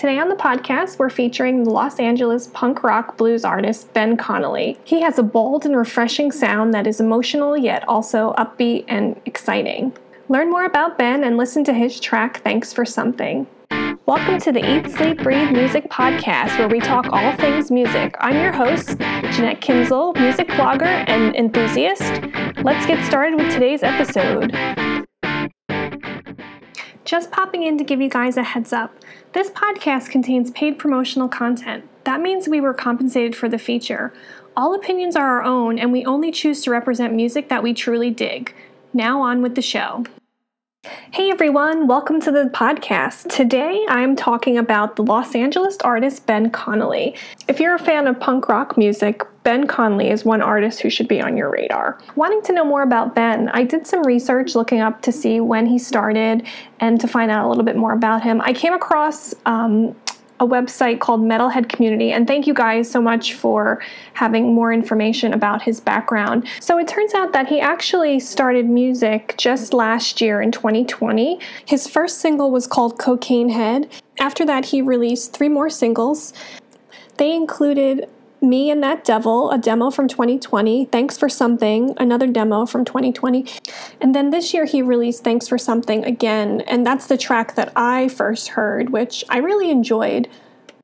[0.00, 4.78] Today on the podcast, we're featuring the Los Angeles punk rock blues artist Ben Conley.
[4.82, 9.94] He has a bold and refreshing sound that is emotional yet also upbeat and exciting.
[10.30, 13.46] Learn more about Ben and listen to his track Thanks for Something.
[14.06, 18.16] Welcome to the Eat, Sleep, Breathe Music podcast, where we talk all things music.
[18.20, 22.22] I'm your host, Jeanette Kinzel, music blogger and enthusiast.
[22.64, 24.50] Let's get started with today's episode.
[27.10, 28.94] Just popping in to give you guys a heads up.
[29.32, 31.82] This podcast contains paid promotional content.
[32.04, 34.12] That means we were compensated for the feature.
[34.56, 38.10] All opinions are our own, and we only choose to represent music that we truly
[38.10, 38.54] dig.
[38.94, 40.04] Now on with the show.
[41.10, 43.28] Hey everyone, welcome to the podcast.
[43.28, 47.16] Today I'm talking about the Los Angeles artist Ben Conley.
[47.48, 51.08] If you're a fan of punk rock music, Ben Conley is one artist who should
[51.08, 51.98] be on your radar.
[52.14, 55.66] Wanting to know more about Ben, I did some research looking up to see when
[55.66, 56.46] he started
[56.80, 58.40] and to find out a little bit more about him.
[58.42, 59.96] I came across um,
[60.40, 62.12] a website called Metalhead Community.
[62.12, 63.82] And thank you guys so much for
[64.14, 66.48] having more information about his background.
[66.60, 71.38] So it turns out that he actually started music just last year in 2020.
[71.66, 73.90] His first single was called Cocaine Head.
[74.18, 76.32] After that, he released three more singles.
[77.18, 78.08] They included
[78.40, 83.46] me and That Devil, a demo from 2020, Thanks for Something, another demo from 2020.
[84.00, 87.72] And then this year he released Thanks for Something again, and that's the track that
[87.76, 90.28] I first heard, which I really enjoyed.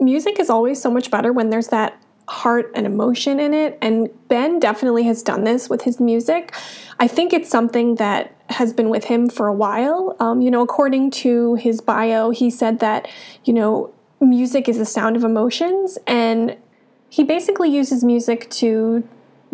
[0.00, 4.08] Music is always so much better when there's that heart and emotion in it, and
[4.28, 6.54] Ben definitely has done this with his music.
[6.98, 10.16] I think it's something that has been with him for a while.
[10.20, 13.08] Um, you know, according to his bio, he said that,
[13.44, 16.56] you know, music is the sound of emotions, and
[17.14, 19.08] he basically uses music to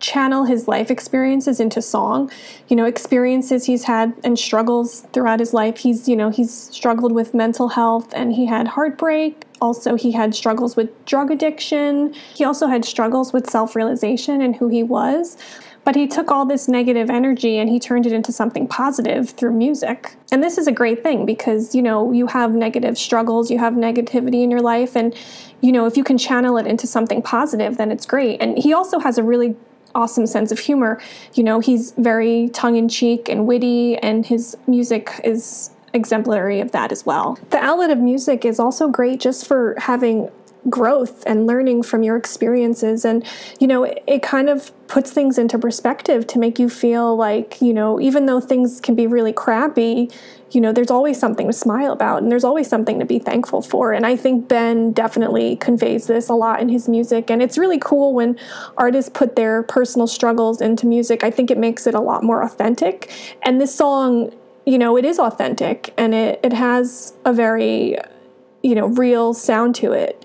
[0.00, 2.30] channel his life experiences into song.
[2.68, 5.76] You know experiences he's had and struggles throughout his life.
[5.76, 9.44] He's you know he's struggled with mental health and he had heartbreak.
[9.60, 12.14] Also he had struggles with drug addiction.
[12.34, 15.36] He also had struggles with self-realization and who he was
[15.84, 19.52] but he took all this negative energy and he turned it into something positive through
[19.52, 20.16] music.
[20.30, 23.74] And this is a great thing because, you know, you have negative struggles, you have
[23.74, 25.14] negativity in your life, and,
[25.60, 28.40] you know, if you can channel it into something positive, then it's great.
[28.40, 29.56] And he also has a really
[29.94, 31.00] awesome sense of humor.
[31.34, 36.72] You know, he's very tongue in cheek and witty, and his music is exemplary of
[36.72, 37.38] that as well.
[37.50, 40.30] The outlet of music is also great just for having
[40.70, 43.04] growth and learning from your experiences.
[43.04, 43.26] And
[43.58, 47.60] you know it, it, kind of puts things into perspective to make you feel like
[47.60, 50.10] you know even though things can be really crappy
[50.52, 53.62] you know there's always something to smile about and there's always something to be thankful
[53.62, 53.92] for.
[53.92, 57.30] And i think ben definitely conveys this a lot in his music.
[57.30, 58.38] And it's really cool when
[58.76, 61.24] artists put their personal struggles into music.
[61.24, 63.10] I think it makes it a lot more authentic.
[63.42, 64.32] And this song
[64.64, 67.96] you know it is authentic and it, it has a very
[68.62, 70.24] you know real sound to it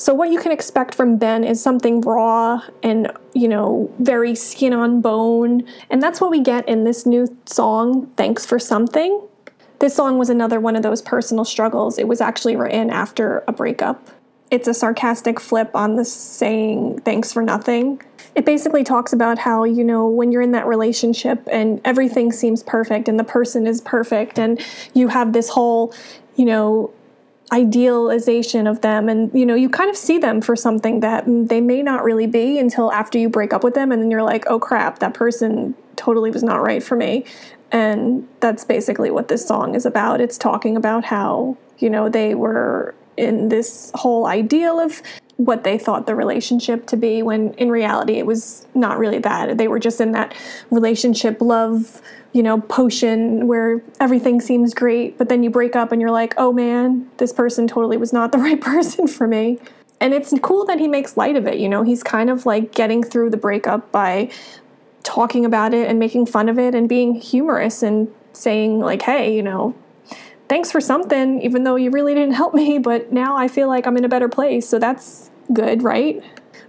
[0.00, 4.72] so what you can expect from Ben is something raw and, you know, very skin
[4.72, 5.62] on bone.
[5.90, 9.20] And that's what we get in this new song, Thanks for Something.
[9.78, 11.98] This song was another one of those personal struggles.
[11.98, 14.08] It was actually written after a breakup.
[14.50, 18.00] It's a sarcastic flip on the saying thanks for nothing.
[18.34, 22.62] It basically talks about how, you know, when you're in that relationship and everything seems
[22.62, 25.92] perfect and the person is perfect and you have this whole,
[26.36, 26.90] you know,
[27.52, 29.08] idealization of them.
[29.08, 32.26] And you know you kind of see them for something that they may not really
[32.26, 33.92] be until after you break up with them.
[33.92, 37.24] And then you're like oh crap that person totally was not right for me.
[37.72, 40.20] And that's basically what this song is about.
[40.20, 45.02] It's talking about how you know they were in this whole ideal of
[45.44, 49.56] what they thought the relationship to be when in reality it was not really that
[49.56, 50.34] they were just in that
[50.70, 52.02] relationship love
[52.32, 56.34] you know, potion where everything seems great, but then you break up and you're like,
[56.36, 59.58] oh man, this person totally was not the right person for me.
[60.00, 62.72] And it's cool that he makes light of it, you know, he's kind of like
[62.72, 64.30] getting through the breakup by
[65.02, 69.34] talking about it and making fun of it and being humorous and saying, like, hey,
[69.34, 69.74] you know,
[70.50, 73.86] thanks for something, even though you really didn't help me, but now I feel like
[73.86, 74.68] I'm in a better place.
[74.68, 76.22] So that's good, right?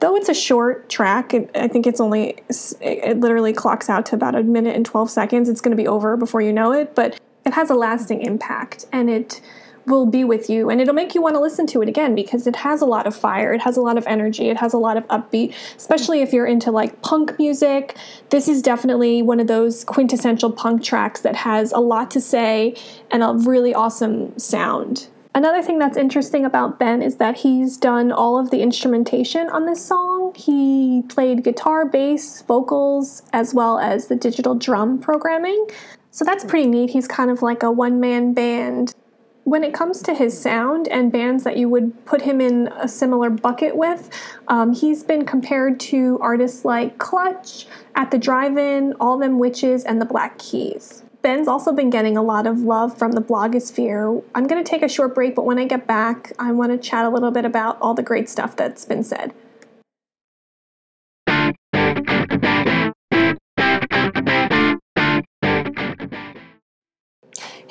[0.00, 2.36] Though it's a short track, I think it's only,
[2.80, 5.48] it literally clocks out to about a minute and 12 seconds.
[5.48, 8.86] It's going to be over before you know it, but it has a lasting impact
[8.92, 9.40] and it
[9.86, 12.46] will be with you and it'll make you want to listen to it again because
[12.46, 14.78] it has a lot of fire, it has a lot of energy, it has a
[14.78, 17.96] lot of upbeat, especially if you're into like punk music.
[18.30, 22.74] This is definitely one of those quintessential punk tracks that has a lot to say
[23.10, 25.08] and a really awesome sound.
[25.36, 29.66] Another thing that's interesting about Ben is that he's done all of the instrumentation on
[29.66, 30.32] this song.
[30.34, 35.66] He played guitar, bass, vocals, as well as the digital drum programming.
[36.10, 36.88] So that's pretty neat.
[36.88, 38.94] He's kind of like a one man band.
[39.46, 42.88] When it comes to his sound and bands that you would put him in a
[42.88, 44.10] similar bucket with,
[44.48, 49.84] um, he's been compared to artists like Clutch, At the Drive In, All Them Witches,
[49.84, 51.04] and the Black Keys.
[51.22, 54.20] Ben's also been getting a lot of love from the blogosphere.
[54.34, 56.78] I'm going to take a short break, but when I get back, I want to
[56.78, 59.32] chat a little bit about all the great stuff that's been said.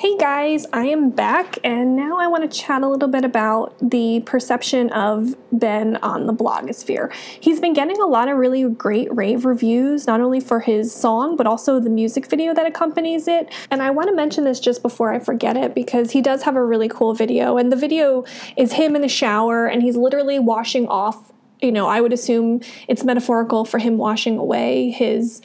[0.06, 3.74] Hey guys, I am back and now I want to chat a little bit about
[3.80, 7.12] the perception of Ben on the blogosphere.
[7.12, 11.34] He's been getting a lot of really great rave reviews, not only for his song,
[11.34, 13.52] but also the music video that accompanies it.
[13.72, 16.54] And I want to mention this just before I forget it because he does have
[16.54, 17.58] a really cool video.
[17.58, 18.24] And the video
[18.56, 22.60] is him in the shower and he's literally washing off, you know, I would assume
[22.86, 25.42] it's metaphorical for him washing away his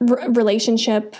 [0.00, 1.14] relationship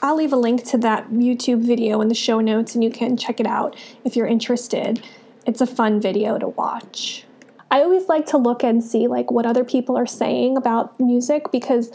[0.00, 3.16] I'll leave a link to that YouTube video in the show notes and you can
[3.16, 5.02] check it out if you're interested.
[5.46, 7.24] It's a fun video to watch.
[7.70, 11.50] I always like to look and see like what other people are saying about music
[11.50, 11.90] because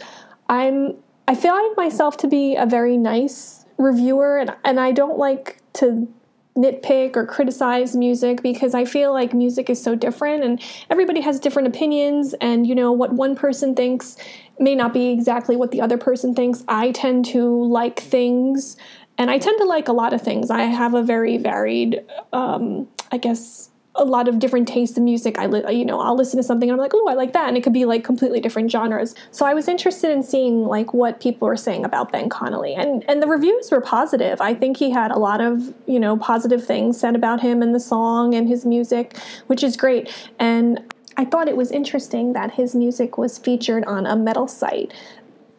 [0.48, 0.96] I'm
[1.26, 6.06] I find myself to be a very nice reviewer and, and I don't like to
[6.56, 11.40] nitpick or criticize music because I feel like music is so different and everybody has
[11.40, 14.16] different opinions and you know what one person thinks
[14.60, 16.62] may not be exactly what the other person thinks.
[16.68, 18.76] I tend to like things
[19.18, 20.50] and I tend to like a lot of things.
[20.50, 25.38] I have a very varied um, I guess a lot of different tastes in music.
[25.38, 27.32] I li- uh, you know I'll listen to something and I'm like, oh, I like
[27.32, 29.14] that, and it could be like completely different genres.
[29.30, 33.04] So I was interested in seeing like what people were saying about Ben Conley, and
[33.08, 34.40] and the reviews were positive.
[34.40, 37.74] I think he had a lot of you know positive things said about him and
[37.74, 40.12] the song and his music, which is great.
[40.38, 44.92] And I thought it was interesting that his music was featured on a metal site.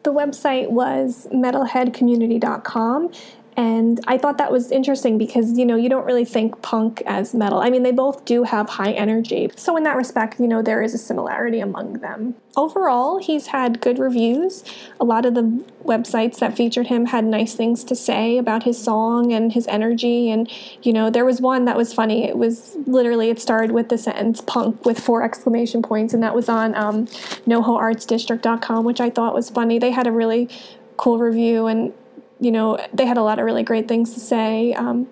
[0.03, 3.11] The website was metalheadcommunity.com
[3.57, 7.33] and I thought that was interesting because, you know, you don't really think punk as
[7.33, 7.59] metal.
[7.59, 9.49] I mean, they both do have high energy.
[9.55, 12.35] So, in that respect, you know, there is a similarity among them.
[12.57, 14.65] Overall, he's had good reviews.
[14.99, 18.81] A lot of the websites that featured him had nice things to say about his
[18.81, 20.29] song and his energy.
[20.29, 20.51] And,
[20.83, 22.25] you know, there was one that was funny.
[22.25, 26.35] It was literally, it started with the sentence punk with four exclamation points, and that
[26.35, 27.05] was on um,
[27.47, 29.79] NoHoArtsDistrict.com, which I thought was funny.
[29.79, 30.49] They had a really
[30.97, 31.93] cool review and
[32.39, 34.73] you know, they had a lot of really great things to say.
[34.73, 35.07] Um,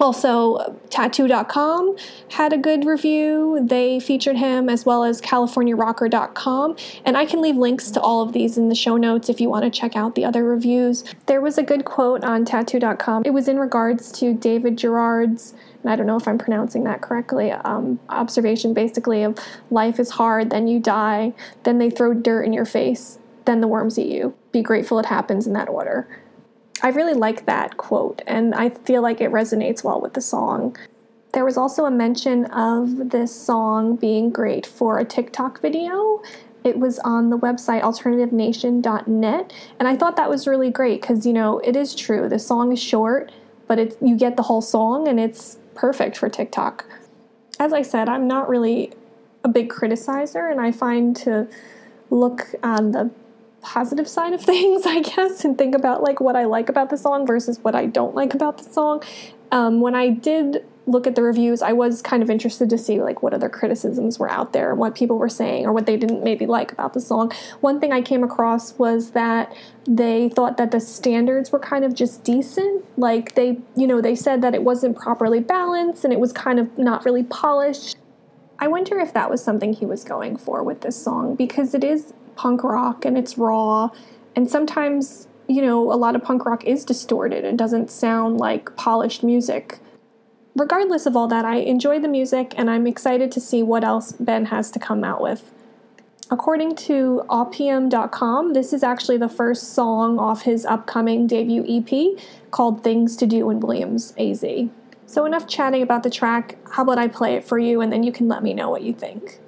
[0.00, 1.96] also, tattoo.com
[2.30, 3.60] had a good review.
[3.62, 6.76] They featured him as well as CaliforniaRocker.com.
[7.04, 9.48] And I can leave links to all of these in the show notes if you
[9.48, 11.04] want to check out the other reviews.
[11.26, 13.22] There was a good quote on tattoo.com.
[13.24, 17.00] It was in regards to David Gerard's, and I don't know if I'm pronouncing that
[17.00, 19.38] correctly, um, observation basically of
[19.70, 23.68] life is hard, then you die, then they throw dirt in your face, then the
[23.68, 24.34] worms eat you.
[24.50, 26.08] Be grateful it happens in that order.
[26.84, 30.76] I really like that quote, and I feel like it resonates well with the song.
[31.32, 36.22] There was also a mention of this song being great for a TikTok video.
[36.62, 41.32] It was on the website alternativenation.net, and I thought that was really great because, you
[41.32, 42.28] know, it is true.
[42.28, 43.32] The song is short,
[43.66, 46.84] but it, you get the whole song, and it's perfect for TikTok.
[47.58, 48.92] As I said, I'm not really
[49.42, 51.48] a big criticizer, and I find to
[52.10, 53.10] look on the
[53.64, 56.96] positive side of things, I guess, and think about like what I like about the
[56.96, 59.02] song versus what I don't like about the song.
[59.50, 63.00] Um, when I did look at the reviews, I was kind of interested to see
[63.00, 66.22] like what other criticisms were out there what people were saying or what they didn't
[66.22, 67.32] maybe like about the song.
[67.60, 69.54] One thing I came across was that
[69.86, 72.84] they thought that the standards were kind of just decent.
[72.98, 76.58] Like they, you know, they said that it wasn't properly balanced and it was kind
[76.58, 77.96] of not really polished.
[78.58, 81.82] I wonder if that was something he was going for with this song because it
[81.82, 83.90] is punk rock and it's raw.
[84.36, 88.74] And sometimes, you know, a lot of punk rock is distorted and doesn't sound like
[88.76, 89.78] polished music.
[90.56, 94.12] Regardless of all that, I enjoy the music and I'm excited to see what else
[94.12, 95.50] Ben has to come out with.
[96.30, 102.18] According to Opium.com, this is actually the first song off his upcoming debut EP
[102.50, 104.44] called Things to Do in Williams AZ.
[105.06, 106.56] So, enough chatting about the track.
[106.70, 108.82] How about I play it for you and then you can let me know what
[108.82, 109.38] you think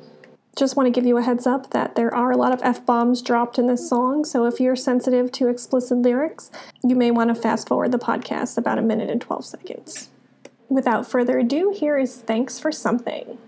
[0.57, 2.85] just want to give you a heads up that there are a lot of F
[2.87, 6.51] bombs dropped in this song, so if you're sensitive to explicit lyrics,
[6.83, 10.09] you may want to fast forward the podcast about a minute and 12 seconds.
[10.69, 13.39] Without further ado, here is Thanks for Something.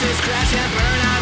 [0.00, 1.19] Businesses crash and burn out.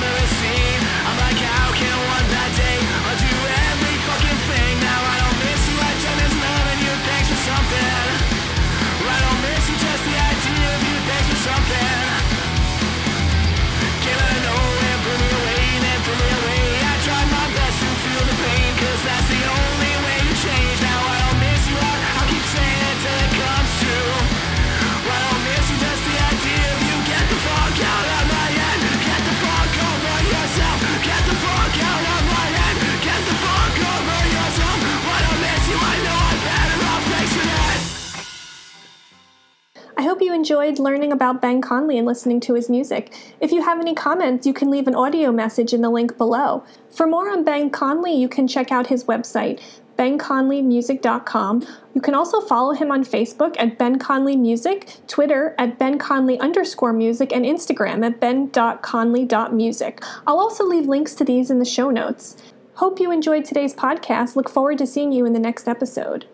[40.48, 43.12] Enjoyed learning about Ben Conley and listening to his music.
[43.40, 46.64] If you have any comments, you can leave an audio message in the link below.
[46.90, 49.60] For more on Ben Conley, you can check out his website,
[49.98, 51.66] benconleymusic.com.
[51.92, 56.38] You can also follow him on Facebook at Ben Conley Music, Twitter at Ben Conley
[56.38, 60.02] underscore music, and Instagram at ben.conley.music.
[60.26, 62.36] I'll also leave links to these in the show notes.
[62.74, 64.36] Hope you enjoyed today's podcast.
[64.36, 66.26] Look forward to seeing you in the next episode.